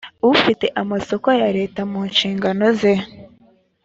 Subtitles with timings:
[0.31, 2.93] ufite amasoko ya leta mu nshingano ze